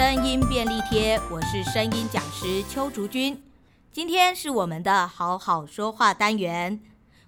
[0.00, 3.38] 声音便利贴，我是声音讲师邱竹君。
[3.92, 6.80] 今天是我们的好好说话单元，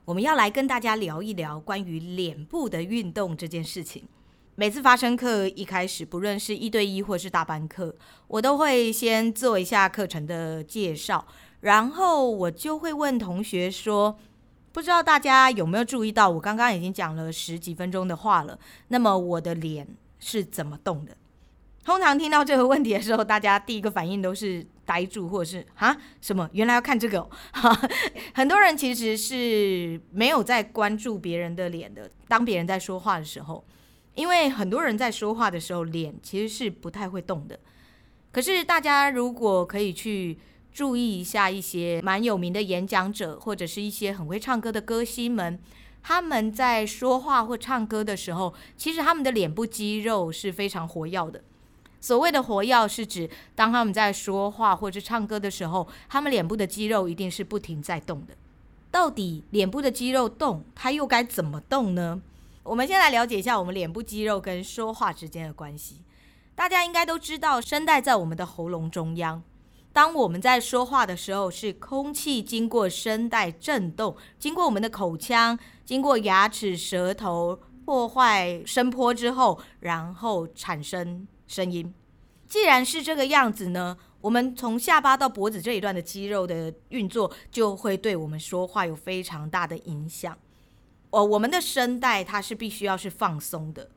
[0.06, 4.08] 我们要来跟大家聊一聊关于脸部的运动这件事情。
[4.54, 7.94] 每次发声课一开始，不论是一对一或是大班课，
[8.26, 11.26] 我都会先做一下课程的介绍，
[11.61, 14.19] 然后我就会问同学说。
[14.72, 18.59] 不知道大家有没有注意到，我刚刚已经讲了十几分钟的话了。
[18.89, 19.87] 那么我的脸
[20.19, 21.15] 是怎么动的？
[21.85, 26.49] 通常听到这个问题的时候，大家第一个反应都是呆住，或者是啊什么？
[26.53, 27.31] 原来要看这个哦？
[28.35, 32.11] 很多人其实是没有在关注别人的脸的。
[32.29, 33.65] 当别人在说话的时候，
[34.15, 37.59] 因为很多人在说话的时候，脸其实是不太会动的。
[38.30, 40.39] 可是大家如果可以去。
[40.75, 45.61] 注意一下一些蛮有名的演讲者，或者是一些很会唱歌的歌星们，
[46.03, 51.45] 他们在说话或唱歌的时候，其实他们的脸部肌肉是非常活跃的。
[52.02, 58.35] 所谓的活跃，是指当他们在说话或者唱歌的时候，他们脸部的肌肉一定是不停在动的。
[58.90, 62.21] 到底脸部的肌肉动，它又该怎么动呢？
[62.65, 66.02] 我们先来了解一下我们脸部肌肉跟说话之间的关系。
[66.54, 69.42] 大家应该都知道，声带在我们的喉咙中央。
[69.92, 81.92] 当我们在说话的时候，是空气经过声带震动，经过我们的口腔，经过牙齿、舌头破坏声波之后，然后产生声音。
[82.46, 90.36] 既然是这个样子呢，我们从下巴到脖子这一段的肌肉的运作，就会对我们说话有非常大的影响。
[91.10, 93.90] 哦，我们的声带它是必须要是放松的。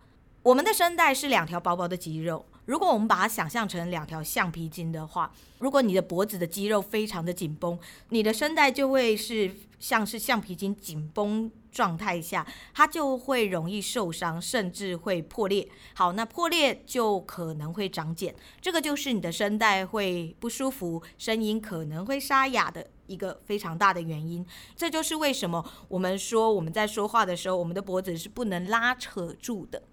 [0.43, 2.45] 我们的声带是两条薄薄的肌肉。
[2.66, 7.77] 如果我们把它想象成两条橡皮筋的话，如果你的脖子的肌肉非常的紧绷，
[8.09, 15.67] 你的声带就会是像是橡皮筋紧绷状态下，它就会容易受伤，甚至会破裂。
[15.93, 24.43] 好，那破裂就可能会长茧，这个就是你的声带会不舒服，声音可能会沙哑的一个非常大的原因。
[24.76, 29.83] 这就是为什么我们说我们在说话的时候，我们的脖子是不能拉扯住的。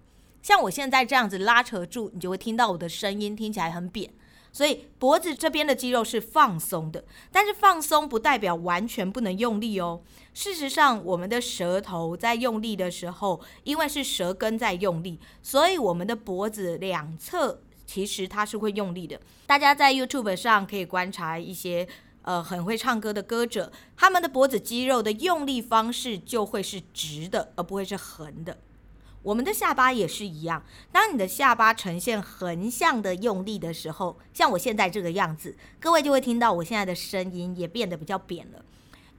[0.43, 4.13] 像我现在这样子拉扯住，你就会听到我的声音听起来很扁。
[4.51, 10.03] 所以脖子这边的肌肉是放松的，但是放松不代表完全不能用力哦。
[10.35, 19.19] 事实上，我们的舌头在用力的时候，因为是舌根在用力，所以我们的脖子两侧其实它是会用力的。
[19.47, 21.87] 大家在 YouTube 上可以观察一些
[22.21, 28.55] 呃很会唱歌的歌者，他们的脖子肌肉的用力方式就会是直的，而不会是横的。
[29.23, 30.61] 我们的下巴也是一样，
[30.91, 38.63] 当你的下巴呈现横向的用力的时候，像我现在这个样子，各位就会听到我现在的声音也变得比较扁了。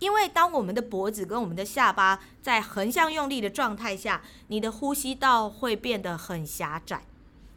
[0.00, 7.04] 因为当我们的脖子跟我们的下巴在横向用力的状态下，你的呼吸道会变得很狭窄，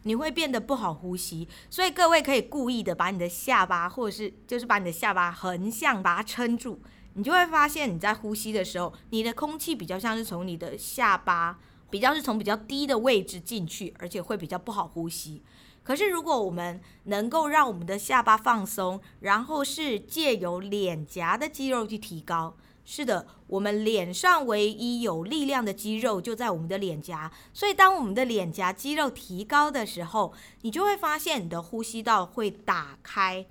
[0.04, 1.46] 你会变得不好呼吸。
[1.68, 6.80] 所以各位可以故意的把你的下巴，或者是就是把你的下巴横向把它撑住，
[7.12, 11.58] 你就会发现你在呼吸的时候，你的空气比较像是从你的下巴。
[11.90, 15.42] 比较是从比较低的位置进去，而且会比较不好呼吸。
[15.82, 22.54] 可是如果我们能够让我们的下巴放松，然后是借由脸颊的肌肉去提高，
[22.84, 27.32] 是的，我们脸上唯一有力量的肌肉就在我们的脸颊。
[27.54, 33.46] 所以当我们的脸颊肌肉提高的时候，你就会发现你的呼吸道会打开，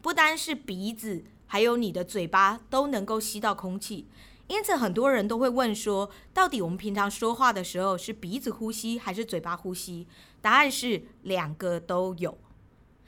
[0.00, 4.06] 不单是鼻子，还有你的嘴巴都能够吸到空气。
[4.52, 10.06] 因此，很多人都会问说，到底我们平常说话的时候是鼻子呼吸还是嘴巴呼吸？
[10.42, 12.36] 答案是两个都有，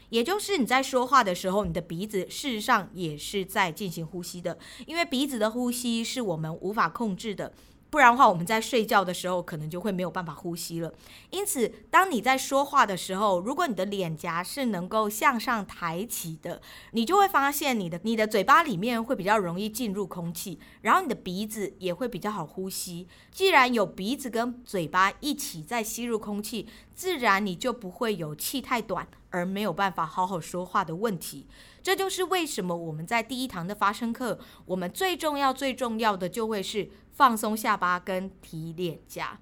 [0.09, 7.53] 也就是你在说话的时候，你的鼻子事实上也是在进行呼吸的，因为鼻子的呼吸是我们无法控制的。
[7.95, 10.93] 不然的话，我们在睡觉的时候可能就会没有办法呼吸了。
[11.31, 16.61] 因此，当你在说话的时候，如果你的脸颊是能够向上抬起的，
[16.91, 23.07] 你就会发现你的你的嘴巴里面会比较容易进入空气，然后你的鼻子也会比较好呼吸。
[23.31, 26.67] 既然有鼻子跟嘴巴一起在吸入空气，
[26.97, 31.47] 自然你就不会有气太短而没有办法好好说话的问题。
[31.81, 36.91] 这就是为什么我们在第一堂的发声课，我们最重要最重要的就会是。
[37.15, 39.39] 放松下巴跟提脸颊，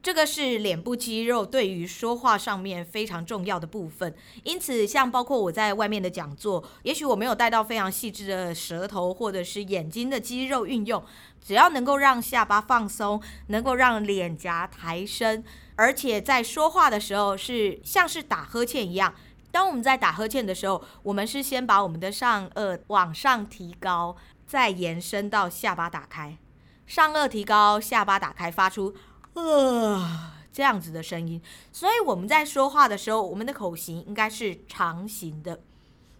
[0.00, 4.14] 这个是脸部肌肉对于说话上面非常重要的部分。
[4.44, 11.04] 因此，像包括我在外面的讲座，也许我没有带到非常细致的舌头或者是眼睛的肌肉运用，
[11.44, 15.42] 只要能够让下巴放松，能够让脸颊抬升，
[15.74, 19.12] 而且在说话的时候是像是打呵欠一样。
[19.50, 24.14] 当我们在打呵欠的时候，我们是先把我们的上颚往上提高，
[24.46, 26.38] 再延伸到下巴打开。
[26.86, 28.94] 上颚提高，下巴打开，发出
[29.34, 31.42] “呃”，这样子的声音。
[31.72, 35.60] 所以我们在说话的时候，我们的口型应该是长形的，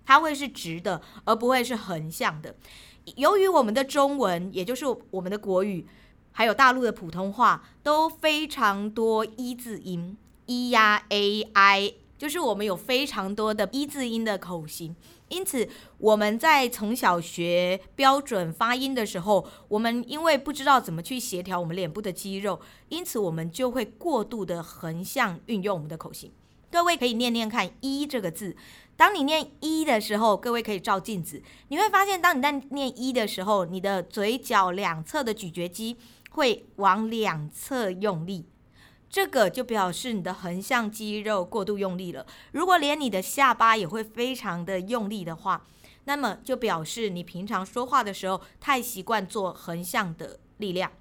[0.05, 2.57] 它会是直的，而不会是横向的。
[3.15, 5.87] 由于我们的中文，也就是我们的国语，
[6.33, 14.95] 还有大陆的普通话，都非常多一字音咿呀、a、i，就是我们有非常多的一字音的口型。
[15.29, 15.69] 因此，
[15.99, 26.31] 我们在从小学标准发音的时候，我们因为不知道怎么去协调我们脸部的肌肉，因此我们就会过度的横向运用我们的口型。
[26.71, 28.57] 各位可以念念看“一”这个字。
[28.97, 35.97] 当你念“一”的时候，各位可以照镜子，你会发现，当你在念“一”的时候，你的嘴角两侧的咀嚼肌
[36.31, 38.47] 会往两侧用力，
[39.09, 42.27] 这个就表示你的横向肌肉过度用力了。
[42.53, 45.65] 如果连你的下巴也会非常的用力的话，
[46.05, 50.93] 那么就表示你平常说话的时候太习惯做横向的力量。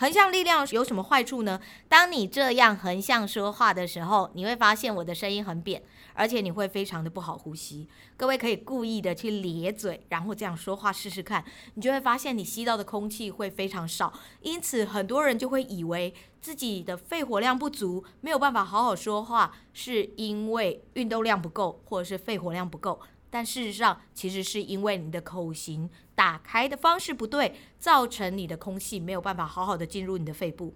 [0.00, 1.60] 横向力量有什么坏处呢？
[1.88, 5.82] 当你这样横向说话的时候，你会发现我的声音很扁，
[6.14, 7.88] 而且你会非常的不好呼吸。
[8.16, 14.12] 各位可以故意的去咧嘴，然后这样说话试试看，你就会发现你吸到的空气会非常少。
[14.40, 23.00] 因此，很多人就会以为自己的肺活量不足，没有办法好好说话，是因为运动量不够，或者是肺活量不够。
[23.30, 30.74] 但事实上，其实是因为你的口型打开的方式不对，造成你的空气没有办法好好的进入你的肺部。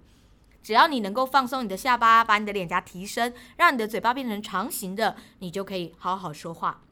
[0.62, 6.82] 只要你能够放松你的下巴，把你的脸颊提升，让你的嘴巴变成长形的，你就可以好好说话。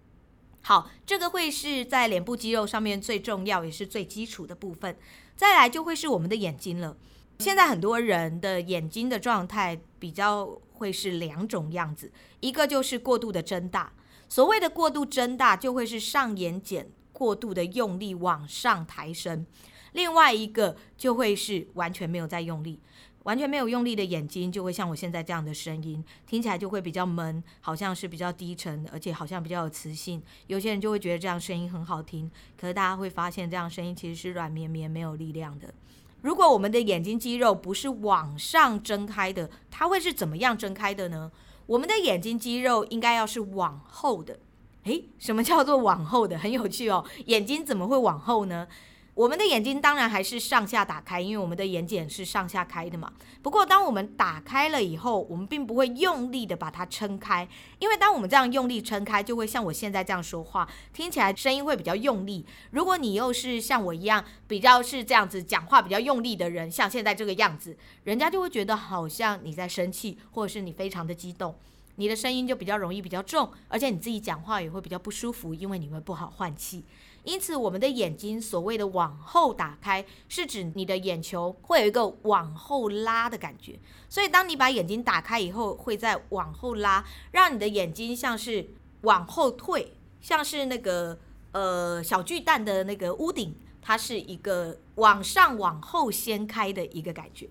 [0.63, 4.97] 好，这个会是在脸部肌肉上面最重要也是最基础的部分。
[5.37, 6.97] 再来就会是我们的眼睛了。
[7.39, 13.93] 现在很多人的眼睛的状态比较会是两种样子，一个就是过度的睁大。
[14.31, 19.45] 所谓的过度睁大，就会是上眼睑过度的用力往上抬升；
[19.93, 22.79] 另外一个就会是完全没有在用力，
[23.25, 30.23] 完全没有用力的眼睛，就会像我现在这样的声音，听起来就会比较闷，好像是比较低沉，而且好像比较有磁性。
[30.47, 35.75] 有些人就会觉得这样声音很好听，可是大家会发现，这样声音其实是软绵绵、没有力量的。
[36.23, 41.33] 如果我们的眼睛肌肉不是往上睁开的，它会是怎么样睁开的呢？
[41.71, 44.41] 我们的眼睛肌肉应该要是往后的，
[44.83, 46.37] 诶，什么叫做往后的？
[46.37, 48.67] 很有趣哦，眼睛怎么会往后呢？
[49.15, 53.13] 我们的眼睛当然还是上下打开，因为我们的眼睑是上下开的嘛。
[53.43, 57.47] 不过，当我们打开了以后，我们并不会用力的把它撑开，
[57.81, 62.47] 因为当我们这样用力撑开，就会像我现在这样说话，听起来声音会比较用力。
[62.71, 71.55] 如果你又是像我一样比较是这样子讲话比较用力的人，像现在这个样子，人家就会觉得好像你在生气，或者是你非常的激动。
[71.97, 76.83] 你的声音就比较容易比较重，而且你自己讲话也会比较不舒服，因为你会不好换气。
[77.25, 83.79] 因此，我们的眼睛所谓的往后打开，是指你的眼球会有一个往后拉的感觉。
[84.09, 88.67] 所以，当你把眼睛打开以后，会再往后拉，让你的眼睛像是
[89.03, 91.19] 往后退，像是那个
[91.53, 97.49] 呃小巨蛋的那个屋顶，它是一个往上往后掀开的一个感觉。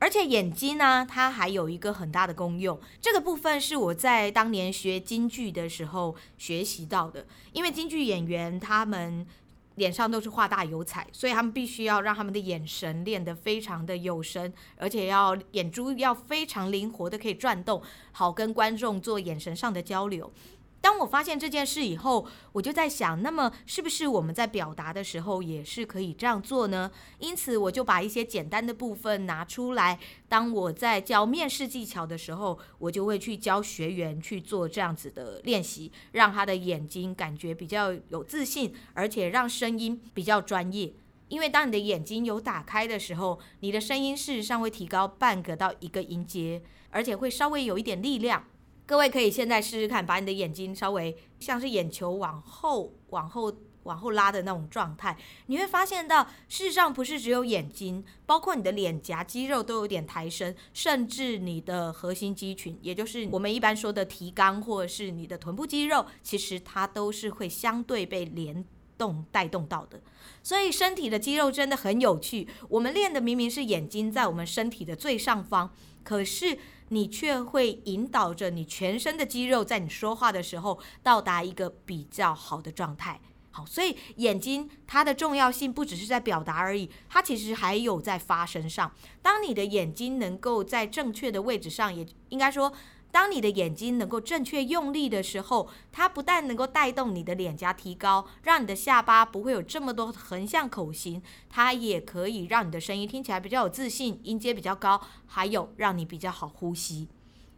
[0.00, 2.80] 而且眼睛呢，它还有一个很大的功用。
[3.00, 7.26] 这个部分是我在当年学京剧的时候学习到的。
[7.52, 9.26] 因为京剧演员他们
[9.74, 17.82] 脸上都是画大有彩，所以他们必须要让他们的眼神练得非常的有神，而且要眼珠要非常灵活的可以转动，
[18.12, 20.32] 好跟观众做眼神上的交流。
[20.80, 26.90] 当我发现这件事以后，我就在想，那么是不是我们在表达的时候也是可以这样做呢？
[27.18, 29.98] 因此，我就把一些简单的部分拿出来。
[30.28, 40.94] 当我在教面试技巧的时候，我就会去教学员去做这样子的练习，让他的眼睛感觉比较有自信，而且让声音比较专业。
[41.28, 48.44] 因为当你的眼睛有打开的时候，你的声音事实上会提高半个到一个音阶，而且会稍微有一点力量。
[48.90, 53.54] 各位可以现在试试看，把你的眼睛稍微像是眼球往后、往后、
[53.84, 55.16] 往后拉的那种状态，
[55.46, 68.64] 你会发现到，事实上不是只有眼睛，包括你的脸颊肌肉都有点抬升，甚至你的核心肌群，也就是我们一般说的提肛或者是你的臀部肌肉，其实它都是会相对被联
[68.98, 70.00] 动带动到的。
[70.42, 75.72] 所以身体的肌肉真的很有趣，我们练的明明是眼睛在我们身体的最上方，
[76.04, 76.58] 可是。
[76.92, 83.20] 你却会引导着你全身的肌肉，在你说话的时候到达一个比较好的状态。
[83.52, 88.90] 好，所以眼睛它的重要性不只是在表达而已，它其实还有在发声上。
[89.22, 92.72] 当你的眼睛能够在正确的位置上，也应该说
[93.12, 107.08] 当你的眼睛能够正确用力的时候，它不但能够带动你的脸颊提高，让你的下巴不会有这么多横向口型，它也可以让你的声音听起来比较有自信，音阶比较高，还有让你比较好呼吸。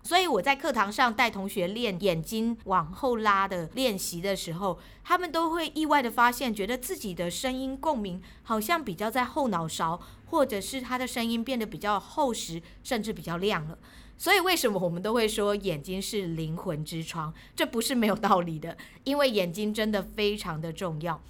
[0.04, 13.78] 所以我在课堂上带同学练眼睛往后拉的练习的时候，他们都会意外的发现，觉得自己的声音共鸣好像比较在后脑勺，或者是他的声音变得比较厚实，甚至比较亮了。
[14.22, 17.34] 所以为什么我们都会说眼睛是灵魂之窗？
[17.56, 21.20] 这不是没有道理的， 因为眼睛真的非常的重要。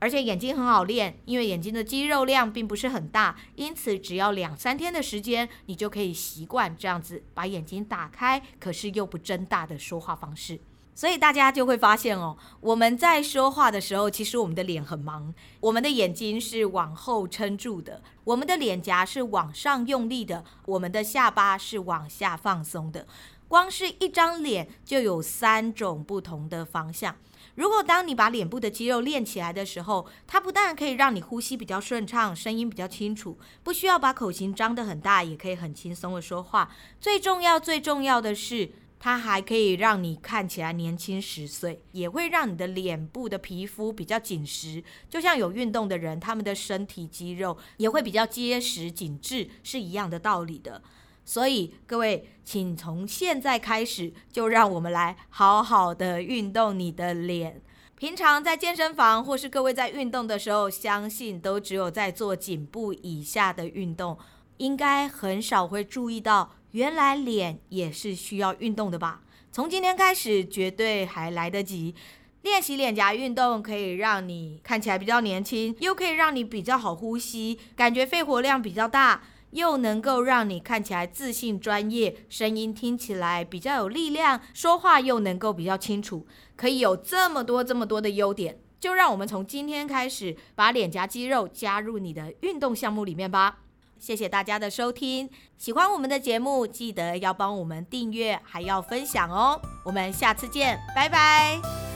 [0.00, 10.58] 而且眼睛很好练，因为眼睛的肌肉量并不是很大，因此只要两三天的时间，你就可以习惯这样子把眼睛打开，可是又不睁大的说话方式。
[10.94, 23.06] 所以大家就会发现哦，我们在说话的时候，其实我们的脸很忙，我们的眼睛是往后撑住的，我们的脸颊是往上用力的，我们的下巴是往下放松的。
[23.46, 27.14] 光是一张脸就有三种不同的方向。
[27.54, 36.70] 如果当你把脸部的肌肉练起来的时候，它不但可以让你呼吸比较顺畅，声音比较清楚，不需要把口型张得很大，也可以很轻松的说话。
[37.00, 38.72] 最重要、最重要的是，
[39.04, 44.82] 它还可以让你看起来年轻十岁，也会让你的脸部的皮肤比较紧实。
[45.10, 50.80] 就像有运动的人，他们的身体肌肉也会比较结实紧致，是一样的道理的。
[51.22, 57.60] 所以各位，请从现在开始就让我们来好好的运动你的脸。
[57.96, 64.16] 平常在健身房或是各位在运动的时候，相信都只有在做颈部以下的运动，
[64.56, 69.20] 应该很少会注意到，原来脸也是需要运动的吧？
[69.52, 71.94] 从今天开始，绝对还来得及。
[72.42, 79.22] 练习脸颊运动可以让你看起来比较年轻，又可以让你比较好呼吸，感觉肺活量比较大。
[79.52, 86.26] 又能够让你看起来自信专业，声音听起来比较有力量，说话又能够比较清楚，
[86.56, 93.60] 可以有这么多这么多的优点，就让我们从今天开始把脸颊肌肉加入你的运动项目里面吧。
[94.04, 99.58] 谢谢大家的收听，喜欢我们的节目，记得要帮我们订阅，还要分享哦。
[99.82, 101.93] 我们下次见，拜拜。